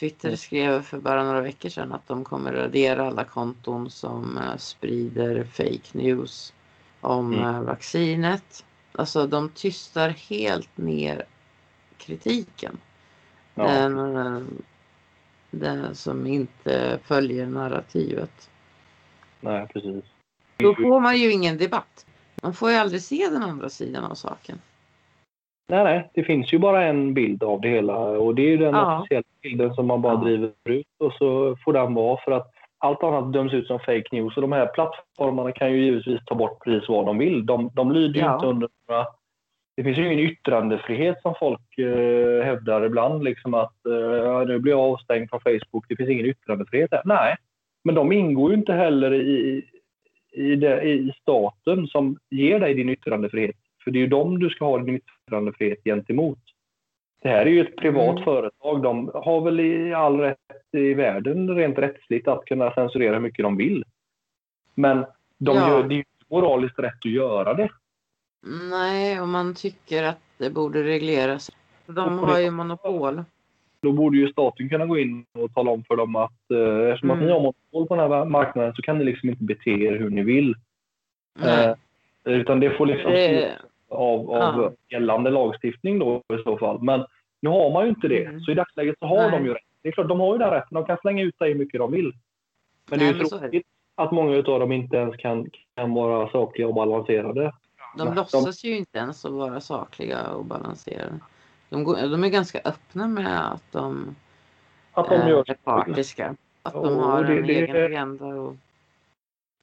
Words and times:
Twitter 0.00 0.36
skrev 0.36 0.82
för 0.82 0.98
bara 0.98 1.24
några 1.24 1.40
veckor 1.40 1.68
sedan 1.68 1.92
att 1.92 2.08
de 2.08 2.24
kommer 2.24 2.52
radera 2.52 3.06
alla 3.06 3.24
konton 3.24 3.90
som 3.90 4.38
eh, 4.38 4.56
sprider 4.56 5.44
fake 5.44 5.88
news 5.92 6.52
om 7.00 7.32
Mm. 7.34 7.44
eh, 7.44 7.60
vaccinet. 7.62 8.64
Alltså 8.92 9.26
de 9.26 9.48
tystar 9.48 10.08
helt 10.08 10.76
ner 10.76 11.24
kritiken. 11.98 12.78
Ja. 13.54 13.64
Den, 13.64 14.16
eh, 14.16 14.42
den 15.50 15.94
som 15.94 16.26
inte 16.26 16.98
följer 17.04 17.46
narrativet. 17.46 18.50
Nej, 19.40 19.66
precis. 19.72 20.04
Då 20.56 20.74
får 20.74 21.00
man 21.00 21.18
ju 21.18 21.32
ingen 21.32 21.58
debatt. 21.58 22.06
Man 22.42 22.54
får 22.54 22.70
ju 22.70 22.76
aldrig 22.76 23.02
se 23.02 23.28
den 23.30 23.42
andra 23.42 23.70
sidan 23.70 24.04
av 24.04 24.14
saken. 24.14 24.60
Nej, 25.70 25.84
nej. 25.84 26.10
Det 26.14 26.24
finns 26.24 26.52
ju 26.52 26.58
bara 26.58 26.84
en 26.84 27.14
bild 27.14 27.42
av 27.42 27.60
det 27.60 27.68
hela 27.68 27.96
och 27.98 28.34
det 28.34 28.52
är 28.52 28.58
den 28.58 28.74
Ja. 28.74 28.98
officiella 29.00 29.24
bilden 29.42 29.74
som 29.74 29.86
man 29.86 30.02
bara 30.02 30.12
Ja. 30.14 30.20
driver 30.20 30.50
ut 30.64 30.86
och 30.98 31.12
så 31.12 31.56
får 31.64 31.72
den 31.72 31.94
vara 31.94 32.20
för 32.24 32.32
att 32.32 32.50
allt 32.78 33.02
annat 33.02 33.32
döms 33.32 33.52
ut 33.52 33.66
som 33.66 33.78
fake 33.78 34.08
news 34.12 34.36
och 34.36 34.42
de 34.42 34.52
här 34.52 34.66
plattformarna 34.66 35.52
kan 35.52 35.72
ju 35.72 35.84
givetvis 35.84 36.20
ta 36.26 36.34
bort 36.34 36.64
precis 36.64 36.88
vad 36.88 37.06
de 37.06 37.18
vill. 37.18 37.46
De, 37.46 37.70
de 37.74 37.92
lyder 37.92 38.14
ju 38.14 38.26
Ja. 38.26 38.34
inte 38.34 38.46
under 38.46 38.68
några... 38.88 39.06
Det 39.76 39.84
finns 39.84 39.98
ju 39.98 40.06
ingen 40.06 40.18
yttrandefrihet 40.30 41.22
som 41.22 41.34
folk 41.38 41.78
eh, 41.78 42.44
hävdar 42.44 42.84
ibland 42.84 43.24
liksom 43.24 43.54
att 43.54 43.86
eh, 43.86 44.46
nu 44.46 44.58
blir 44.58 44.72
jag 44.72 44.80
avstängd 44.80 45.30
från 45.30 45.40
Facebook. 45.40 45.84
Det 45.88 45.96
finns 45.96 46.10
ingen 46.10 46.26
yttrandefrihet 46.26 46.90
där. 46.90 47.02
Nej, 47.04 47.36
men 47.84 47.94
de 47.94 48.12
ingår 48.12 48.50
ju 48.50 48.56
inte 48.56 48.72
heller 48.72 49.14
i, 49.14 49.64
i, 50.32 50.56
det, 50.56 50.82
i 50.82 51.12
staten 51.22 51.86
som 51.86 52.18
ger 52.30 52.60
dig 52.60 52.74
din 52.74 52.88
yttrandefrihet. 52.88 53.56
För 53.84 53.90
det 53.90 53.98
är 53.98 54.00
ju 54.00 54.06
dem 54.06 54.38
du 54.38 54.50
ska 54.50 54.64
ha 54.64 54.78
din 54.78 55.00
yttrandefrihet 55.26 55.84
gentemot. 55.84 56.38
Det 57.22 57.28
här 57.28 57.46
är 57.46 57.50
ju 57.50 57.60
ett 57.60 57.76
privat 57.76 58.10
Mm. 58.12 58.24
företag. 58.24 58.82
De 58.82 59.10
har 59.14 59.40
väl 59.40 59.60
i 59.60 59.94
all 59.94 60.20
rätt 60.20 60.38
i 60.76 60.94
världen 60.94 61.54
rent 61.56 61.78
rättsligt 61.78 62.28
att 62.28 62.44
kunna 62.44 62.74
censurera 62.74 63.12
hur 63.14 63.20
mycket 63.20 63.42
de 63.42 63.56
vill. 63.56 63.84
Men 64.74 65.04
de 65.38 65.56
Ja. 65.56 65.68
gör, 65.68 65.82
det 65.82 65.94
är 65.94 65.96
ju 65.96 65.98
inte 65.98 66.24
moraliskt 66.28 66.78
rätt 66.78 66.94
att 67.04 67.10
göra 67.10 67.54
det. 67.54 67.68
Nej, 68.70 69.20
och 69.20 69.28
man 69.28 69.54
tycker 69.54 70.02
att 70.02 70.20
det 70.38 70.50
borde 70.50 70.82
regleras. 70.82 71.50
De 71.86 72.18
har 72.18 72.38
ju 72.40 72.50
monopol. 72.50 73.22
Då 73.82 73.92
borde 73.92 74.16
ju 74.18 74.28
staten 74.32 74.68
kunna 74.68 74.86
gå 74.86 74.98
in 74.98 75.26
och 75.32 75.54
tala 75.54 75.70
om 75.70 75.84
för 75.84 75.96
dem 75.96 76.16
att 76.16 76.50
eh, 76.50 76.88
eftersom 76.88 77.10
att 77.10 77.14
Mm. 77.16 77.26
ni 77.26 77.32
har 77.32 77.40
monopol 77.40 77.86
på 77.86 77.96
den 77.96 78.10
här 78.12 78.24
marknaden 78.24 78.74
så 78.74 78.82
kan 78.82 78.98
ni 78.98 79.04
liksom 79.04 79.28
inte 79.28 79.44
bete 79.44 79.70
er 79.70 79.96
hur 79.98 80.10
ni 80.10 80.22
vill. 80.22 80.54
Eh, 81.42 81.74
utan 82.24 82.60
det 82.60 82.70
får 82.70 82.86
liksom 82.86 83.10
Det, 83.12 83.58
av, 83.90 84.30
av 84.30 84.62
Ja. 84.62 84.72
gällande 84.88 85.30
lagstiftning 85.30 85.98
då 85.98 86.22
i 86.34 86.42
så 86.44 86.58
fall. 86.58 86.82
Men 86.82 87.04
nu 87.42 87.48
har 87.48 87.70
man 87.72 87.82
ju 87.84 87.88
inte 87.88 88.08
det. 88.08 88.24
Mm. 88.24 88.40
Så 88.40 88.50
i 88.50 88.54
dagsläget 88.54 88.96
så 88.98 89.06
har 89.06 89.16
Nej. 89.16 89.30
de 89.30 89.44
ju 89.44 89.54
rätt. 89.54 89.62
Det 89.82 89.88
är 89.88 89.92
klart, 89.92 90.08
de 90.08 90.20
har 90.20 90.32
ju 90.32 90.38
den 90.38 90.50
rätten. 90.50 90.68
De 90.74 90.84
kan 90.84 90.96
slänga 90.98 91.22
ut 91.22 91.38
dig 91.38 91.52
hur 91.52 91.58
mycket 91.58 91.78
de 91.80 91.92
vill. 91.92 92.12
Men 92.90 92.98
det 92.98 93.04
är 93.04 93.12
Nej, 93.12 93.20
ju 93.20 93.26
så 93.26 93.36
är 93.36 93.40
tråkigt 93.40 93.66
att 93.94 94.12
många 94.12 94.36
av 94.36 94.42
dem 94.42 94.72
inte 94.72 94.96
ens 94.96 95.16
kan, 95.16 95.50
kan 95.76 95.94
vara 95.94 96.28
sakliga 96.30 96.68
och 96.68 96.74
balanserade. 96.74 97.52
de 97.96 98.04
de- 98.06 98.14
låtsas 98.14 98.64
ju 98.64 98.76
inte 98.76 98.98
ens 98.98 99.24
att 99.24 99.32
vara 99.32 99.60
sakliga 99.60 100.30
och 100.30 100.44
balanserade. 100.44 101.18
De, 101.68 101.84
går, 101.84 101.96
de 101.96 102.24
är 102.24 102.28
ganska 102.28 102.60
öppna 102.64 103.08
med 103.08 103.52
att 103.52 103.72
de, 103.72 104.16
Att 104.92 105.08
de 105.08 105.14
eh, 105.20 105.28
gör 105.28 105.50
är 105.50 105.54
partiska. 105.54 106.34
Att 106.62 106.72
de 106.72 106.96
har 106.96 107.24
det- 107.24 107.38
en 107.38 107.46
det- 107.46 107.52
egen 107.54 107.84
agenda. 107.84 108.24
Och, 108.26 108.54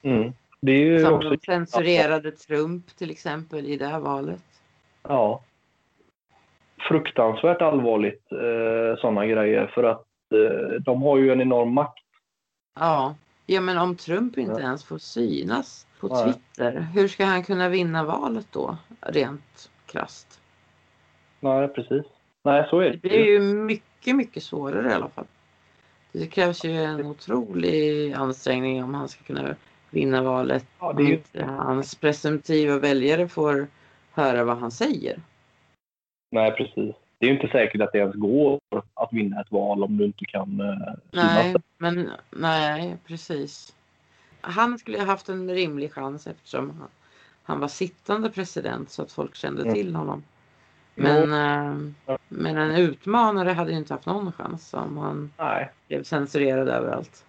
mm. 0.02 0.32
Det 0.60 0.72
är 0.72 0.84
ju 0.86 1.04
som 1.04 1.14
också... 1.14 1.30
de 1.30 1.38
censurerade 1.46 2.32
Trump 2.32 2.96
till 2.96 3.10
exempel 3.10 3.66
i 3.66 3.76
det 3.76 3.86
här 3.86 3.98
valet. 4.00 4.42
Ja. 5.02 5.42
Fruktansvärt 6.88 7.62
allvarligt 7.62 8.32
eh, 8.32 9.00
sådana 9.00 9.26
grejer 9.26 9.66
för 9.66 9.84
att 9.84 10.06
eh, 10.34 10.80
de 10.80 11.02
har 11.02 11.18
ju 11.18 11.32
en 11.32 11.40
enorm 11.40 11.72
makt. 11.74 12.04
Ja. 12.80 13.14
ja, 13.46 13.60
men 13.60 13.78
om 13.78 13.96
Trump 13.96 14.38
inte 14.38 14.52
Ja. 14.52 14.66
ens 14.66 14.84
får 14.84 14.98
synas 14.98 15.86
på 16.00 16.08
Nej. 16.08 16.24
Twitter, 16.24 16.80
hur 16.94 17.08
ska 17.08 17.24
han 17.24 17.42
kunna 17.44 17.68
vinna 17.68 18.04
valet 18.04 18.46
då? 18.52 18.76
Rent 19.00 19.70
krasst. 19.86 20.40
Nej, 21.40 21.68
precis. 21.68 22.04
Nej, 22.44 22.66
så 22.70 22.80
är 22.80 22.84
Det 22.84 22.90
det 22.90 23.08
blir 23.08 23.26
ju. 23.26 23.40
mycket, 23.40 24.16
mycket 24.16 24.42
svårare 24.42 24.90
i 24.90 24.94
alla 24.94 25.08
fall. 25.08 25.26
Det 26.12 26.26
krävs 26.26 26.64
ju 26.64 26.70
en 26.70 27.06
otrolig 27.06 28.12
ansträngning 28.12 28.84
om 28.84 28.94
han 28.94 29.08
ska 29.08 29.24
kunna 29.24 29.54
vinna 29.90 30.22
valet. 30.22 30.66
Ja, 30.80 30.92
det 30.92 31.02
är 31.02 31.06
ju 31.06 31.14
inte 31.14 31.44
hans 31.44 31.94
presumtiva 31.94 32.78
väljare 32.78 33.28
får 33.28 33.66
höra 34.12 34.44
vad 34.44 34.58
han 34.58 34.70
säger. 34.70 35.20
Nej, 36.30 36.52
precis. 36.52 36.94
Det 37.18 37.26
är 37.26 37.30
ju 37.30 37.34
inte 37.34 37.48
säkert 37.48 37.80
att 37.80 37.92
det 37.92 37.98
ens 37.98 38.14
går 38.14 38.60
att 38.94 39.12
vinna 39.12 39.40
ett 39.40 39.52
val 39.52 39.84
om 39.84 39.96
du 39.96 40.04
inte 40.04 40.24
kan 40.24 40.60
eh, 40.60 40.94
Nej, 41.10 41.54
men 41.78 42.10
nej, 42.30 42.96
precis. 43.06 43.74
Han 44.40 44.78
skulle 44.78 44.98
ha 44.98 45.04
haft 45.04 45.28
en 45.28 45.50
rimlig 45.50 45.92
chans 45.92 46.26
eftersom 46.26 46.70
han, 46.70 46.88
han 47.42 47.60
var 47.60 47.68
sittande 47.68 48.30
president 48.30 48.90
så 48.90 49.02
att 49.02 49.12
folk 49.12 49.34
kände 49.34 49.62
Mm. 49.62 49.74
till 49.74 49.94
honom. 49.94 50.22
Men, 50.94 51.32
eh, 51.32 52.16
men 52.28 52.56
en 52.56 52.70
utmanare 52.76 53.50
hade 53.50 53.70
ju 53.70 53.76
inte 53.78 53.94
haft 53.94 54.06
någon 54.06 54.32
chans 54.32 54.74
om 54.74 54.96
han 54.96 55.32
Nej, 55.38 55.70
blev 55.88 56.02
censurerad 56.02 56.68
överallt. 56.68 57.24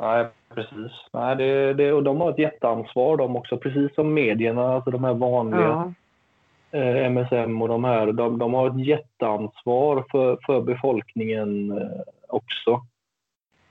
Nej 0.00 0.26
precis. 0.54 0.92
Nej, 1.12 1.36
det, 1.36 1.74
det, 1.74 1.92
och 1.92 2.02
de 2.02 2.20
har 2.20 2.30
ett 2.30 2.38
jätteansvar 2.38 3.16
de 3.16 3.36
också, 3.36 3.56
precis 3.56 3.94
som 3.94 4.14
medierna, 4.14 4.74
alltså 4.74 4.90
de 4.90 5.04
här 5.04 5.14
vanliga 5.14 5.92
Ja, 6.70 6.78
eh, 6.78 7.06
MSM 7.06 7.62
och 7.62 7.68
de 7.68 7.84
här. 7.84 8.12
De, 8.12 8.38
de 8.38 8.54
har 8.54 8.70
ett 8.70 8.86
jätteansvar 8.86 10.04
för, 10.10 10.38
för 10.46 10.60
befolkningen 10.60 11.78
eh, 11.78 12.00
också. 12.28 12.86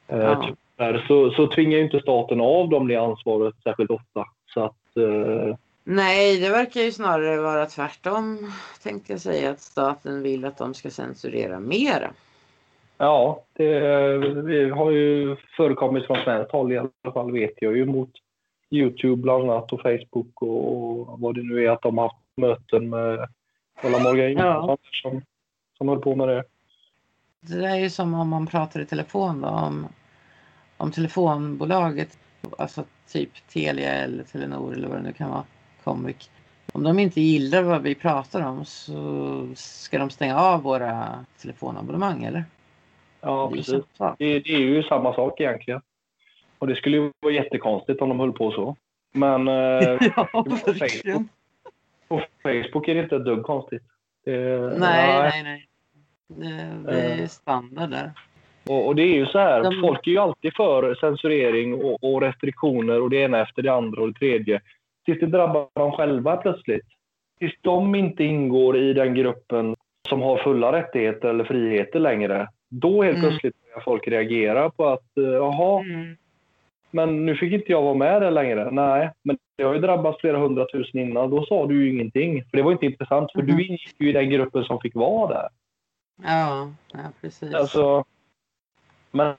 Eh, 0.08 0.20
Ja. 0.20 0.56
Tyvärr 0.78 1.06
så, 1.08 1.32
så 1.32 1.48
tvingar 1.48 1.78
ju 1.78 1.84
inte 1.84 2.00
staten 2.00 2.42
av 2.42 2.70
dem 2.70 2.88
det 2.88 2.96
ansvaret 2.96 3.56
särskilt 3.64 3.92
ofta. 3.92 4.26
Så 4.54 4.64
att, 4.64 4.98
eh, 4.98 5.56
Nej, 5.84 6.40
det 6.40 6.50
verkar 6.50 6.82
ju 6.82 6.92
snarare 6.92 7.38
vara 7.42 7.66
tvärtom 7.66 8.52
tänkte 8.84 9.14
jag 9.14 9.22
säga 9.22 9.52
att 9.52 9.62
staten 9.62 10.24
vill 10.24 10.46
att 10.46 10.58
de 10.58 10.74
ska 10.74 10.90
censurera 10.90 11.60
mera. 11.60 12.12
Ja, 13.02 13.44
det 13.54 14.70
har 14.76 14.92
ju 14.92 15.36
förekommit 15.58 16.06
från 16.06 16.18
svenskt 16.18 16.52
håll 16.52 16.72
i 16.72 16.78
alla 16.78 17.14
fall 17.14 17.32
vet 17.32 17.54
jag 17.56 17.78
ju 17.78 17.86
mot 17.86 18.10
Youtube 18.70 19.22
bland 19.22 19.44
annat 19.44 19.74
och 19.74 19.82
Facebook 19.82 20.42
och, 20.42 21.20
vad 21.20 21.36
det 21.36 21.44
nu 21.44 21.66
är 21.66 21.70
att 21.70 21.82
de 21.82 21.98
har 21.98 22.06
haft 22.06 22.18
möten 22.36 22.90
med 22.90 23.28
Ulla 23.84 24.00
Morgan 24.00 24.32
Ja. 24.32 24.78
Som, 25.02 25.22
som 25.78 25.90
höll 25.90 26.02
på 26.02 26.16
med 26.16 26.28
det. 26.28 26.44
Det 27.42 27.66
är 27.66 27.76
ju 27.76 27.90
som 27.90 28.14
om 28.14 28.30
man 28.30 28.48
pratar 28.48 28.80
i 28.80 28.86
telefon 28.86 29.42
då, 29.42 29.48
om, 29.48 29.88
om 30.78 30.92
telefonbolaget, 30.92 32.18
alltså 32.58 32.84
typ 33.08 33.30
Telia 33.48 33.92
eller 33.92 34.24
Telenor 34.24 34.74
eller 34.74 34.88
vad 34.88 34.98
det 34.98 35.04
nu 35.04 35.14
kan 35.14 35.30
vara, 35.30 35.44
Comviq. 35.84 36.30
Om 36.74 36.84
de 36.84 37.00
inte 37.00 37.22
gillar 37.22 37.64
vad 37.64 37.81
vi 37.81 37.96
pratar 37.96 38.42
om 38.42 38.66
så 38.66 39.48
ska 39.56 39.98
de 39.98 40.10
stänga 40.10 40.40
av 40.40 40.62
våra 40.62 41.26
telefonabonnemang 41.42 42.24
eller? 42.24 42.44
Ja, 43.22 43.52
precis. 43.56 43.84
Det, 43.97 44.40
det 44.40 44.53
är 44.53 44.59
ju 44.59 44.84
samma 44.84 45.13
sak 45.13 45.40
egentligen. 45.41 45.81
Och 46.59 46.68
det 46.68 46.75
skulle 46.75 46.97
ju 46.97 47.12
vara 47.19 47.34
jättekonstigt 47.34 48.02
om 48.02 48.09
de 48.09 48.19
höll 48.19 48.34
på 48.34 48.52
så. 48.52 48.75
Men 49.12 49.47
eh, 49.47 49.53
ja, 50.16 50.28
på 50.34 50.41
verkligen. 50.72 51.30
på 52.07 52.22
Facebook 52.44 52.88
är 52.88 52.96
det 52.96 53.02
inte 53.03 53.16
ett 53.16 53.25
dugg 53.25 53.44
konstigt. 53.44 53.84
Det, 54.25 54.59
Nej, 54.80 55.19
nej, 55.19 55.44
nej. 55.44 55.66
Det, 56.28 56.91
det 56.91 57.02
är 57.02 57.28
standard 57.28 57.90
där. 57.90 58.12
Och, 58.69 58.88
och 58.88 58.96
det 58.96 59.02
är 59.03 59.16
ju 59.16 59.25
så 59.25 59.40
här, 59.40 59.63
De- 59.63 59.81
folk 59.81 60.07
är 60.07 60.12
ju 60.12 60.18
alltid 60.18 60.56
för 60.56 60.96
censurering 60.96 61.74
och, 61.74 62.03
och 62.03 62.22
restriktioner 62.22 63.01
och 63.01 63.09
det 63.09 63.18
ena 63.18 63.41
efter 63.41 63.62
det 63.62 63.74
andra 63.74 64.01
och 64.01 64.07
det 64.07 64.19
tredje. 64.19 64.62
Tills 65.06 65.19
det 65.19 65.25
drabbar 65.25 65.68
dem 65.74 65.91
själva 65.91 66.38
plötsligt. 66.38 66.86
Tills 67.40 67.53
de 67.62 67.96
inte 67.96 68.24
ingår 68.24 68.78
i 68.78 68.94
den 68.94 69.13
gruppen 69.16 69.75
som 70.09 70.22
har 70.22 70.38
fulla 70.38 70.72
rättigheter 70.72 71.30
eller 71.30 71.44
friheter 71.44 72.00
längre. 72.00 72.47
Då 72.69 73.03
helt 73.03 73.18
Mm. 73.18 73.30
plötsligt 73.30 73.56
börjar 73.63 73.84
folk 73.84 74.07
reagera 74.07 74.69
på 74.69 74.86
att 74.88 75.18
eh, 75.18 75.24
jaha, 75.24 75.80
Mm. 75.83 76.18
men 76.92 77.25
nu 77.25 77.36
fick 77.36 77.54
inte 77.54 77.71
jag 77.71 77.81
vara 77.81 77.94
med 77.94 78.21
där 78.21 78.31
längre. 78.31 78.71
Nej, 78.71 79.12
men 79.24 79.38
det 79.57 79.63
har 79.63 79.74
ju 79.74 79.80
drabbat 79.80 80.19
flera 80.19 80.38
hundratusen 80.38 81.00
innan. 81.01 81.30
Då 81.30 81.45
sa 81.45 81.66
du 81.66 81.83
ju 81.86 81.94
ingenting. 81.94 82.44
För 82.50 82.57
det 82.57 82.63
var 82.63 82.71
inte 82.71 82.86
intressant, 82.86 83.31
för 83.31 83.42
Mhm. 83.42 83.57
du 83.57 83.66
ingick 83.66 83.95
ju 84.01 84.10
i 84.10 84.13
den 84.13 84.30
gruppen 84.30 84.63
som 84.63 84.80
fick 84.80 84.95
vara 84.95 85.33
där. 85.33 85.48
Ja, 86.24 86.69
ja, 86.94 87.00
precis. 87.21 87.54
Alltså, 87.56 88.04
men 89.12 89.33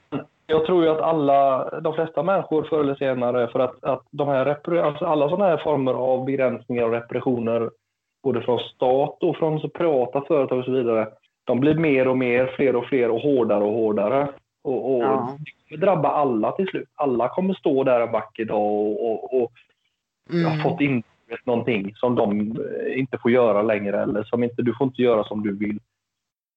jag 0.47 0.65
tror 0.65 0.83
ju 0.83 0.89
att 0.89 1.01
alla, 1.01 1.69
de 1.79 1.93
flesta 1.93 2.23
människor 2.23 2.63
förr 2.63 2.79
eller 2.79 2.95
senare, 2.95 3.47
för 3.47 3.59
att, 3.59 3.83
att 3.83 4.03
de 4.11 4.27
här 4.27 4.45
alltså 4.83 5.05
alla 5.05 5.29
sådana 5.29 5.45
här 5.45 5.57
former 5.57 5.93
av 5.93 6.25
begränsningar 6.25 6.83
och 6.83 6.91
repressioner, 6.91 7.69
både 8.23 8.41
från 8.41 8.59
stat 8.59 9.23
och 9.23 9.37
från 9.37 9.69
privata 9.69 10.21
företag 10.21 10.59
och 10.59 10.65
så 10.65 10.71
vidare, 10.71 11.07
de 11.43 11.59
blir 11.59 11.75
mer 11.75 12.07
och 12.07 12.17
mer, 12.17 12.47
fler 12.55 12.75
och 12.75 12.85
fler 12.85 13.09
och 13.11 13.19
hårdare 13.19 13.63
och 13.63 13.73
hårdare. 13.73 14.27
Och, 14.63 14.95
och 14.95 15.03
Ja. 15.03 15.37
Det 15.39 15.51
kommer 15.69 15.85
drabba 15.85 16.09
alla 16.09 16.51
till 16.51 16.67
slut. 16.67 16.89
Alla 16.95 17.29
kommer 17.29 17.53
stå 17.53 17.83
där 17.83 18.01
en 18.01 18.11
vacker 18.11 18.45
dag 18.45 18.61
och, 18.61 19.11
och, 19.11 19.43
och 19.43 19.51
Mm. 20.29 20.45
har 20.45 20.69
fått 20.69 20.81
inskrivet 20.81 21.45
någonting 21.45 21.95
som 21.95 22.15
de 22.15 22.39
eh, 22.41 22.99
inte 22.99 23.17
får 23.17 23.31
göra 23.31 23.61
längre 23.61 24.01
eller 24.01 24.23
som 24.23 24.43
inte, 24.43 24.61
du 24.61 24.75
får 24.77 24.87
inte 24.87 25.01
göra 25.01 25.23
som 25.23 25.43
du 25.43 25.57
vill. 25.57 25.79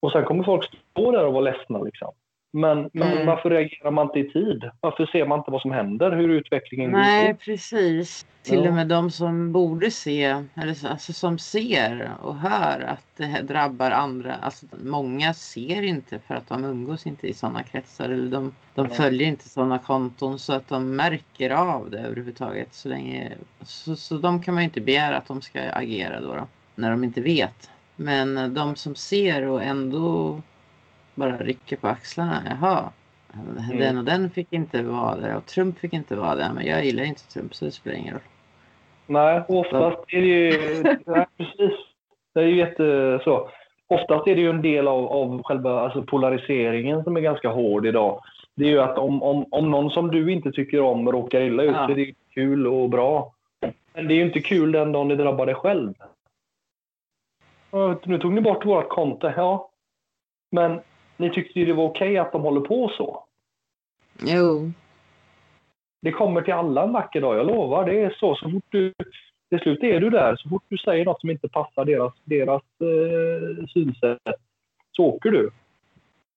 Och 0.02 0.12
sen 0.12 0.24
kommer 0.24 0.44
folk 0.44 0.64
stå 0.90 1.10
där 1.12 1.26
och 1.26 1.32
vara 1.32 1.44
ledsna 1.44 1.78
liksom. 1.82 2.12
Men, 2.56 2.90
men 2.92 3.12
Mm. 3.12 3.26
varför 3.26 3.50
reagerar 3.50 3.90
man 3.90 4.06
inte 4.06 4.18
i 4.18 4.30
tid? 4.30 4.70
Varför 4.80 5.06
ser 5.06 5.26
man 5.26 5.38
inte 5.38 5.50
vad 5.50 5.60
som 5.60 5.70
händer? 5.70 6.10
Hur 6.16 6.28
utvecklingen 6.28 6.90
Nej, 6.90 7.26
går? 7.26 7.34
precis. 7.34 8.26
Till 8.42 8.64
Ja. 8.64 8.68
och 8.68 8.74
med 8.74 8.86
de 8.88 9.10
som 9.10 9.52
borde 9.52 9.90
se, 9.90 10.24
eller 10.54 10.74
så- 10.74 10.88
alltså 10.88 11.12
som 11.12 11.38
ser 11.38 12.10
och 12.22 12.36
hör 12.36 12.80
att 12.80 13.04
det 13.16 13.42
drabbar 13.42 13.90
andra. 13.90 14.34
Alltså 14.34 14.66
många 14.84 15.34
ser 15.34 15.82
inte 15.82 16.18
för 16.18 16.34
att 16.34 16.48
de 16.48 16.64
umgås 16.64 17.06
inte 17.06 17.26
i 17.28 17.34
sådana 17.34 17.62
kretsar 17.62 18.04
eller 18.04 18.30
de, 18.30 18.52
de 18.74 18.88
följer 18.88 19.28
inte 19.28 19.48
sådana 19.48 19.78
konton 19.78 20.38
så 20.38 20.52
att 20.52 20.68
de 20.68 20.96
märker 20.96 21.50
av 21.50 21.90
det 21.90 21.98
överhuvudtaget. 21.98 22.74
Så, 22.74 22.88
länge, 22.88 23.32
så, 23.62 23.96
så 23.96 24.16
de 24.18 24.42
kan 24.42 24.54
man 24.54 24.62
ju 24.62 24.64
inte 24.64 24.80
begära 24.80 25.16
att 25.16 25.26
de 25.26 25.40
ska 25.42 25.60
agera 25.72 26.20
då, 26.20 26.26
då 26.34 26.46
när 26.74 26.90
de 26.90 27.04
inte 27.04 27.20
vet. 27.20 27.70
Men 27.96 28.54
de 28.54 28.76
som 28.76 28.94
ser 28.94 29.46
och 29.46 29.62
ändå 29.62 30.40
bara 31.14 31.36
rycker 31.36 31.76
på 31.76 31.88
axlarna. 31.88 32.42
Jaha, 32.50 32.92
den 33.78 33.98
och 33.98 34.04
den 34.04 34.30
fick 34.30 34.52
inte 34.52 34.82
vara 34.82 35.16
där 35.16 35.36
och 35.36 35.46
Trump 35.46 35.78
fick 35.78 35.92
inte 35.92 36.16
vara 36.16 36.34
där. 36.34 36.52
Men 36.54 36.66
jag 36.66 36.84
gillar 36.84 37.04
inte 37.04 37.28
Trump 37.32 37.54
så 37.54 37.64
det 37.64 37.70
spelar 37.70 37.96
ingen 37.96 38.14
roll. 38.14 38.22
Nej, 39.06 39.42
oftast 39.48 39.98
är 40.08 40.20
det 40.20 40.26
ju... 40.26 40.82
Nej, 41.06 41.26
precis. 41.36 41.78
Det 42.34 42.40
är 42.40 42.46
ju 42.46 42.56
jätte 42.56 43.20
så. 43.24 43.50
Oftast 43.86 44.26
är 44.26 44.34
det 44.34 44.40
ju 44.40 44.50
en 44.50 44.62
del 44.62 44.88
av, 44.88 45.06
av 45.06 45.42
själva 45.42 45.80
alltså 45.80 46.02
polariseringen 46.02 47.04
som 47.04 47.16
är 47.16 47.20
ganska 47.20 47.48
hård 47.48 47.86
idag. 47.86 48.20
Det 48.54 48.64
är 48.64 48.68
ju 48.68 48.80
att 48.80 48.98
om, 48.98 49.22
om, 49.22 49.46
om 49.50 49.70
någon 49.70 49.90
som 49.90 50.10
du 50.10 50.32
inte 50.32 50.52
tycker 50.52 50.80
om 50.80 51.12
råkar 51.12 51.40
illa 51.40 51.62
ut 51.62 51.70
Ja. 51.74 51.86
så 51.86 51.92
är 51.92 51.96
det 51.96 52.12
kul 52.34 52.66
och 52.66 52.88
bra. 52.88 53.32
Men 53.94 54.08
det 54.08 54.14
är 54.14 54.16
ju 54.16 54.22
inte 54.26 54.40
kul 54.40 54.72
den 54.72 54.92
dagen 54.92 55.08
det 55.08 55.16
drabbar 55.16 55.46
dig 55.46 55.54
själv. 55.54 55.94
Nu 58.04 58.18
tog 58.18 58.32
ni 58.32 58.40
bort 58.40 58.66
vårt 58.66 58.88
konto, 58.88 59.30
ja. 59.36 59.70
Men 60.50 60.80
ni 61.16 61.30
tyckte 61.30 61.60
ju 61.60 61.66
det 61.66 61.72
var 61.72 61.84
okej 61.84 62.18
att 62.18 62.32
de 62.32 62.42
håller 62.42 62.60
på 62.60 62.88
så. 62.96 63.24
Jo, 64.22 64.70
Det 66.02 66.12
kommer 66.12 66.42
till 66.42 66.54
alla 66.54 66.82
en 66.82 66.92
vacker 66.92 67.20
dag, 67.20 67.36
jag 67.36 67.46
lovar. 67.46 67.84
Det 67.84 68.00
är 68.00 68.10
så. 68.10 68.34
Så 68.34 68.50
fort 68.50 68.64
du, 68.68 68.92
till 69.50 69.60
slut 69.60 69.82
är 69.82 70.00
du 70.00 70.10
där. 70.10 70.36
Så 70.36 70.48
fort 70.48 70.64
du 70.68 70.78
säger 70.78 71.04
något 71.04 71.20
som 71.20 71.30
inte 71.30 71.48
passar 71.48 71.84
deras, 71.84 72.12
deras 72.24 72.62
eh, 72.80 73.66
synsätt 73.66 74.18
så 74.92 75.04
åker 75.04 75.30
du. 75.30 75.50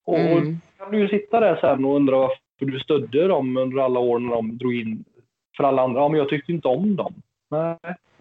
Och, 0.04 0.18
mm. 0.18 0.60
kan 0.78 0.92
du 0.92 0.98
ju 0.98 1.08
sitta 1.08 1.40
där 1.40 1.56
sen 1.60 1.84
och 1.84 1.96
undra 1.96 2.16
varför 2.16 2.66
du 2.66 2.80
stödde 2.80 3.28
dem 3.28 3.56
under 3.56 3.82
alla 3.82 4.00
år 4.00 4.18
när 4.18 4.30
de 4.30 4.58
drog 4.58 4.74
in 4.74 5.04
för 5.56 5.64
alla 5.64 5.82
andra. 5.82 6.00
Ja, 6.00 6.08
men 6.08 6.18
jag 6.18 6.28
tyckte 6.28 6.52
inte 6.52 6.68
om 6.68 6.96
dem. 6.96 7.14
Nej, 7.50 7.76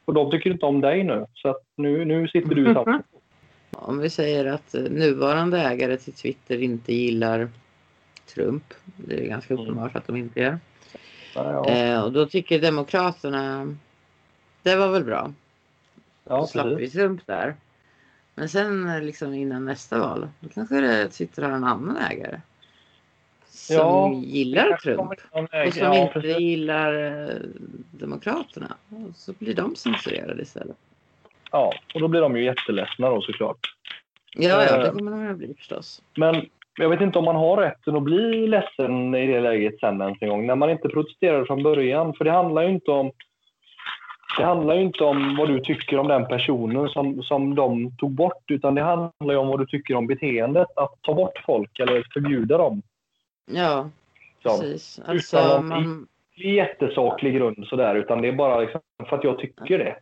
och 0.06 0.14
de 0.14 0.32
tycker 0.32 0.52
inte 0.52 0.66
om 0.66 0.82
dig 0.82 1.04
nu. 1.04 1.26
Så 1.34 1.50
att 1.50 1.62
nu, 1.78 2.06
nu 2.06 2.28
sitter 2.28 2.56
du 2.56 2.72
i 2.72 2.74
samma... 2.74 3.04
om 3.72 4.00
vi 4.00 4.10
säger 4.10 4.46
att 4.46 4.74
nuvarande 4.74 5.60
ägare 5.60 5.98
till 5.98 6.14
Twitter 6.14 6.58
inte 6.62 6.94
gillar 6.94 7.50
Trump. 8.34 8.74
Det 8.96 9.24
är 9.24 9.28
ganska 9.28 9.54
Mm. 9.54 9.64
uppenbart 9.66 9.96
att 9.96 10.08
de 10.08 10.16
inte 10.16 10.40
gör. 10.40 10.60
Ja, 11.36 11.70
Eh, 11.70 12.04
och 12.04 12.12
då 12.12 12.26
tycker 12.26 12.62
Demokraterna 12.62 13.76
det 14.64 14.76
var 14.76 14.88
väl 14.92 15.04
bra. 15.04 15.34
ja, 16.24 16.38
Då 16.38 16.48
slapp 16.48 16.68
vi. 16.80 16.90
Trump 16.90 17.22
där. 17.28 17.56
Men 18.36 18.50
sen 18.50 18.90
eh, 18.90 19.02
liksom 19.02 19.34
innan 19.34 19.66
nästa 19.66 20.00
val, 20.00 20.28
då 20.40 20.50
kanske 20.50 20.82
det 20.82 21.42
har 21.42 21.50
en 21.52 21.64
annan 21.64 21.98
ägare. 21.98 22.42
Som 23.50 23.76
Ja, 23.76 24.14
gillar 24.14 24.78
Trump. 24.78 25.00
Och 25.00 25.16
som 25.32 25.48
ja, 25.52 25.96
inte 26.02 26.14
precis. 26.14 26.40
gillar 26.40 26.94
eh, 26.94 27.36
Demokraterna. 27.92 28.76
Och 28.90 29.16
så 29.16 29.34
blir 29.34 29.54
de 29.56 29.76
censurerade 29.76 30.42
istället. 30.42 30.78
Ja, 31.52 31.74
och 31.94 32.02
då 32.02 32.08
blir 32.08 32.22
de 32.22 32.38
ju 32.38 32.44
jätteledsna 32.44 33.10
då 33.10 33.22
såklart. 33.22 33.58
Ja, 34.36 34.50
ja, 34.50 34.76
Eh. 34.78 34.84
det 34.84 34.90
kommer 34.90 35.12
de 35.12 35.32
att 35.32 35.38
bli 35.38 35.54
förstås. 35.58 36.02
Men 36.18 36.46
jag 36.80 36.90
vet 36.90 37.02
inte 37.02 37.20
om 37.20 37.26
man 37.26 37.36
har 37.36 37.58
rätten 37.58 37.96
att 37.96 38.04
bli 38.04 38.48
ledsen 38.48 39.16
i 39.16 39.28
det 39.28 39.40
läget 39.42 39.80
sen 39.80 40.02
ens 40.02 40.22
en 40.22 40.30
gång. 40.30 40.46
När 40.48 40.56
man 40.56 40.70
inte 40.70 40.90
protesterar 40.90 41.46
från 41.46 41.64
början. 41.64 42.14
För 42.14 42.26
det 42.26 42.32
handlar 42.32 42.62
ju 42.62 42.70
inte 42.70 42.92
om 42.92 43.12
det 44.38 44.44
handlar 44.44 44.78
inte 44.78 45.04
om 45.04 45.36
vad 45.36 45.48
du 45.50 45.60
tycker 45.60 46.00
om 46.00 46.08
den 46.08 46.26
personen 46.26 46.90
som, 46.90 47.24
som 47.24 47.56
de 47.56 47.98
tog 47.98 48.12
bort. 48.12 48.52
Utan 48.52 48.76
det 48.76 48.82
handlar 48.82 49.32
ju 49.34 49.36
om 49.38 49.48
vad 49.48 49.60
du 49.60 49.66
tycker 49.66 49.96
om 49.96 50.08
beteendet. 50.08 50.68
Att 50.76 51.02
ta 51.02 51.14
bort 51.14 51.44
folk 51.46 51.80
eller 51.80 52.04
förbjuda 52.14 52.58
dem. 52.58 52.82
Ja, 53.52 53.90
Så, 54.44 54.50
precis. 54.50 55.00
Utan 55.00 55.12
Alltså, 55.16 55.38
att- 55.38 55.66
man, 55.66 56.08
jättesaklig 56.36 57.34
grund 57.36 57.68
sådär. 57.68 57.96
Utan 57.96 58.22
det 58.22 58.28
är 58.28 58.32
bara 58.32 58.60
liksom 58.60 58.82
för 59.10 59.18
att 59.18 59.24
jag 59.24 59.40
tycker 59.40 59.78
det. 59.80 59.96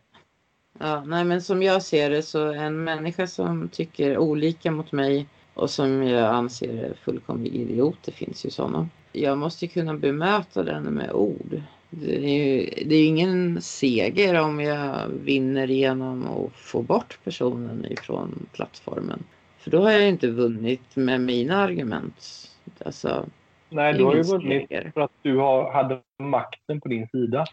Ja, 0.78 1.04
nej, 1.04 1.24
men 1.24 1.42
som 1.42 1.62
jag 1.62 1.82
ser 1.82 2.10
det 2.10 2.22
så 2.22 2.52
en 2.52 2.84
människa 2.84 3.26
som 3.26 3.68
tycker 3.68 4.18
olika 4.18 4.70
mot 4.70 4.92
mig 4.92 5.26
och 5.54 5.70
som 5.70 6.02
jag 6.02 6.34
anser 6.34 6.84
är 6.84 6.94
fullkomlig 6.94 7.54
idiot, 7.54 7.98
det 8.04 8.12
finns 8.12 8.46
ju 8.46 8.50
sådana. 8.50 8.88
Jag 9.12 9.38
måste 9.38 9.66
kunna 9.66 9.94
bemöta 9.94 10.62
den 10.62 10.82
med 10.82 11.12
ord. 11.12 11.62
Det 11.90 12.16
är 12.16 12.44
ju 12.44 12.70
det 12.86 12.94
är 12.96 13.06
ingen 13.06 13.62
seger 13.62 14.40
om 14.40 14.60
jag 14.60 15.08
vinner 15.08 15.66
genom 15.66 16.26
att 16.26 16.52
få 16.52 16.82
bort 16.82 17.18
personen 17.24 17.86
ifrån 17.92 18.46
plattformen. 18.52 19.24
För 19.58 19.70
då 19.70 19.82
har 19.82 19.90
jag 19.90 20.02
ju 20.02 20.08
inte 20.08 20.28
vunnit 20.28 20.96
med 20.96 21.20
mina 21.20 21.56
argument. 21.56 22.48
Alltså, 22.84 23.26
Nej, 23.68 23.94
du 23.94 24.04
har 24.04 24.14
ju 24.14 24.22
vunnit 24.22 24.68
seger. 24.68 24.90
för 24.94 25.00
att 25.00 25.12
du 25.22 25.36
har, 25.36 25.72
hade 25.72 26.00
makten 26.18 26.80
på 26.80 26.88
din 26.88 27.08
sida. 27.08 27.46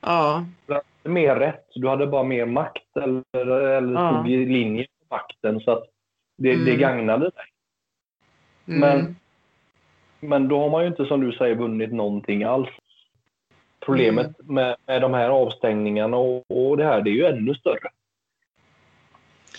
Ja, 0.00 0.44
mer 1.04 1.36
rätt. 1.36 1.66
Du 1.74 1.88
hade 1.88 2.06
bara 2.06 2.22
mer 2.22 2.46
makt 2.46 2.96
eller, 3.02 3.50
eller 3.60 3.92
Ja. 3.94 4.10
stod 4.12 4.30
i 4.32 4.46
linje 4.46 4.86
med 5.00 5.18
makten 5.18 5.60
så 5.60 5.70
att 5.70 5.84
det, 6.38 6.48
det 6.56 6.70
Mm. 6.70 6.78
gagnade 6.80 7.24
dig. 7.24 7.44
mm, 8.66 8.80
Men- 8.80 9.16
Men 10.20 10.48
då 10.48 10.60
har 10.60 10.70
man 10.70 10.82
ju 10.82 10.88
inte 10.88 11.04
som 11.06 11.20
du 11.20 11.32
säger 11.32 11.54
vunnit 11.54 11.92
någonting 11.92 12.44
alls. 12.44 12.68
Problemet 13.80 14.40
Mm. 14.40 14.54
med, 14.54 14.76
med 14.86 15.02
de 15.02 15.14
här 15.14 15.28
avstängningarna 15.28 16.16
och, 16.16 16.44
och 16.70 16.76
det 16.76 16.84
här, 16.84 17.02
det 17.02 17.10
är 17.10 17.12
ju 17.12 17.24
ännu 17.26 17.54
större. 17.54 17.88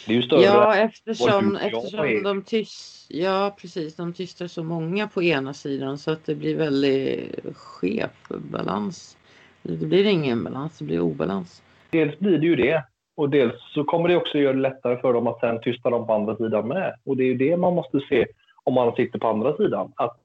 Det 0.07 0.11
är 0.13 0.15
ju 0.15 0.21
större. 0.23 0.41
Ja, 0.41 0.75
eftersom, 0.75 1.49
du 1.49 1.59
eftersom 1.59 2.23
de 2.23 2.41
tyst, 2.43 3.11
ja 3.11 3.55
precis, 3.61 3.95
de 3.95 4.13
tystar 4.13 4.47
så 4.47 4.63
många 4.63 5.07
på 5.07 5.23
ena 5.23 5.53
sidan 5.53 5.97
så 5.97 6.11
att 6.11 6.25
det 6.25 6.35
blir 6.35 6.55
väldigt 6.57 7.55
skev 7.57 8.09
balans. 8.51 9.17
Det 9.63 9.85
blir 9.85 10.05
ingen 10.05 10.43
balans, 10.43 10.77
det 10.77 10.85
blir 10.85 10.99
obalans. 10.99 11.61
Dels 11.89 12.19
blir 12.19 12.37
det 12.37 12.45
ju 12.45 12.55
det. 12.55 12.83
Och 13.15 13.29
dels 13.29 13.53
så 13.73 13.83
kommer 13.83 14.09
det 14.09 14.15
också 14.15 14.37
göra 14.37 14.53
det 14.53 14.59
lättare 14.59 14.97
för 14.97 15.13
dem 15.13 15.27
att 15.27 15.39
sen 15.39 15.61
tysta 15.61 15.89
dem 15.89 16.07
på 16.07 16.13
andra 16.13 16.35
sidan 16.35 16.67
med. 16.67 16.95
Och 17.03 17.17
det 17.17 17.23
är 17.23 17.27
ju 17.27 17.33
det 17.35 17.57
man 17.57 17.75
måste 17.75 17.99
se 18.09 18.25
om 18.63 18.73
man 18.73 18.95
sitter 18.95 19.19
på 19.19 19.27
andra 19.27 19.57
sidan. 19.57 19.91
Att 19.95 20.17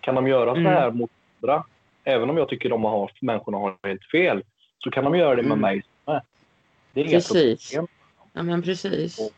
kan 0.00 0.14
de 0.14 0.26
göra 0.26 0.54
så 0.54 0.60
Mm. 0.60 0.72
här 0.72 0.90
mot 0.90 1.10
andra, 1.40 1.64
även 2.04 2.30
om 2.30 2.36
jag 2.36 2.48
tycker 2.48 2.68
de 2.68 2.84
har, 2.84 3.10
människorna 3.20 3.58
har 3.58 3.76
helt 3.82 4.04
fel, 4.04 4.42
så 4.78 4.90
kan 4.90 5.04
de 5.04 5.14
göra 5.18 5.30
det 5.36 5.42
med 5.42 5.46
Mm. 5.58 5.60
mig 5.60 5.82
med. 6.06 6.22
Det 6.92 7.00
är 7.00 7.04
Precis. 7.04 7.70
problem. 7.70 7.86
Ja 8.32 8.42
men 8.42 8.62
precis. 8.62 9.32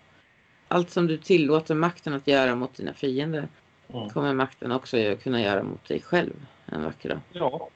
Allt 0.69 0.91
som 0.91 1.07
du 1.07 1.17
tillåter 1.17 1.75
makten 1.75 2.15
att 2.15 2.27
göra 2.29 2.55
mot 2.55 2.75
dina 2.75 2.93
fiender 2.93 3.49
Mm. 3.95 4.09
kommer 4.09 4.35
makten 4.35 4.73
också 4.73 4.97
kunna 5.23 5.41
göra 5.43 5.63
mot 5.63 5.89
dig 5.89 6.01
själv 6.01 6.33
en 6.67 6.85
vacker 6.85 7.09
dag. 7.09 7.19
Ja. 7.33 7.69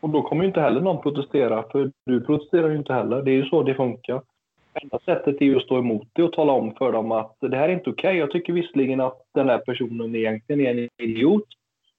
Och 0.00 0.08
då 0.10 0.22
kommer 0.22 0.42
ju 0.42 0.48
inte 0.48 0.60
heller 0.60 0.80
någon 0.80 1.02
protestera, 1.02 1.64
för 1.72 1.90
du 2.06 2.20
protesterar 2.20 2.68
ju 2.70 2.76
inte 2.76 2.92
heller. 2.92 3.22
Det 3.22 3.30
är 3.30 3.34
ju 3.34 3.44
så 3.44 3.62
det 3.62 3.74
funkar. 3.74 4.22
Enda 4.82 4.98
sättet 5.04 5.36
är 5.40 5.44
ju 5.44 5.56
att 5.56 5.62
stå 5.62 5.78
emot 5.78 6.08
det 6.12 6.22
och 6.22 6.32
tala 6.32 6.52
om 6.52 6.74
för 6.74 6.92
dem 6.92 7.12
att 7.12 7.36
det 7.40 7.56
här 7.56 7.68
är 7.68 7.72
inte 7.72 7.90
okej. 7.90 8.16
Jag 8.16 8.30
tycker 8.30 8.52
visserligen 8.52 9.00
att 9.00 9.22
den 9.34 9.48
här 9.48 9.58
personen 9.58 10.14
egentligen 10.14 10.60
är 10.66 10.70
en 10.82 10.88
idiot 11.02 11.44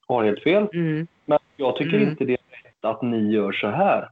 och 0.06 0.16
har 0.16 0.24
helt 0.24 0.42
fel. 0.42 0.66
Mm. 0.72 1.06
Men 1.24 1.38
jag 1.56 1.76
tycker 1.76 1.96
Mm. 1.96 2.08
inte 2.08 2.24
det 2.24 2.32
är 2.32 2.64
rätt 2.64 2.84
att 2.84 3.02
ni 3.02 3.32
gör 3.32 3.52
så 3.52 3.66
här. 3.66 4.08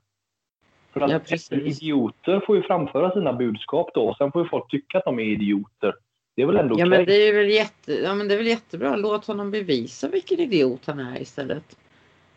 För 0.92 1.00
att 1.00 1.10
Ja, 1.10 1.56
idioter 1.56 2.40
får 2.40 2.56
ju 2.56 2.62
framföra 2.62 3.10
sina 3.12 3.32
budskap 3.32 3.90
då. 3.94 4.14
Sen 4.18 4.32
får 4.32 4.42
ju 4.42 4.48
folk 4.48 4.70
tycka 4.70 4.98
att 4.98 5.04
de 5.04 5.18
är 5.18 5.24
idioter. 5.24 5.94
Det 6.36 6.42
är 6.42 6.46
väl 6.46 6.56
ändå 6.56 6.74
Ja 6.78 6.86
okej? 6.86 6.98
men 6.98 7.04
det 7.04 7.28
är 7.28 7.34
väl 7.34 7.50
jätte, 7.50 7.92
ja, 7.92 8.14
men 8.14 8.28
det 8.28 8.34
är 8.34 8.38
väl 8.38 8.46
jättebra. 8.46 8.96
Låt 8.96 9.26
honom 9.26 9.50
bevisa 9.50 10.08
vilken 10.08 10.40
idiot 10.40 10.80
han 10.86 10.98
är 11.00 11.20
istället. 11.20 11.76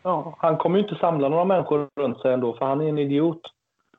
Ja, 0.03 0.35
han 0.39 0.57
kommer 0.57 0.77
ju 0.77 0.83
inte 0.83 0.95
samla 0.95 1.29
några 1.29 1.45
människor 1.45 1.87
runt 1.95 2.19
sig 2.21 2.33
ändå, 2.33 2.53
för 2.53 2.65
han 2.65 2.81
är 2.81 2.89
en 2.89 2.97
idiot. 2.97 3.41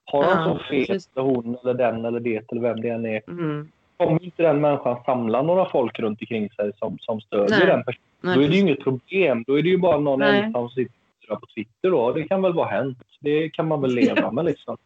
Har 0.05 0.25
han 0.25 0.49
Ja, 0.49 0.59
så 0.59 0.65
fel, 0.65 0.87
precis. 0.87 1.11
eller 1.17 1.27
hon 1.27 1.57
eller 1.63 1.75
den 1.75 2.05
eller 2.05 2.21
det 2.21 2.53
eller 2.53 2.61
vem 2.61 2.81
det 2.81 2.89
än 2.89 3.07
är, 3.07 3.21
Mm. 3.29 3.69
kommer 3.97 4.25
inte 4.25 4.43
den 4.43 4.61
människan 4.61 4.97
samla 5.05 5.43
några 5.43 5.65
folk 5.69 5.99
runt 5.99 6.21
omkring 6.21 6.51
sig 6.51 6.73
som, 6.79 6.99
som 7.01 7.21
stödjer 7.21 7.59
Nej. 7.59 7.67
den 7.67 7.85
personen. 7.85 8.03
Nej, 8.21 8.37
Då 8.37 8.43
är 8.43 8.49
det 8.49 8.55
ju 8.55 8.61
inget 8.61 8.81
problem. 8.85 9.45
Då 9.47 9.59
är 9.59 9.63
det 9.63 9.69
ju 9.69 9.79
bara 9.79 9.99
någon 10.01 10.19
Nej. 10.21 10.39
ensam 10.43 10.69
som 10.69 10.75
sitter 10.75 10.95
på 11.37 11.47
Twitter 11.55 11.91
då. 11.91 12.13
Det 12.13 12.29
kan 12.29 12.43
väl 12.43 12.53
vara 12.55 12.69
hänt. 12.69 12.99
Det 13.21 13.51
kan 13.51 13.69
man 13.69 13.81
väl 13.81 13.95
leva 13.95 14.31
med 14.33 14.45
liksom. 14.45 14.77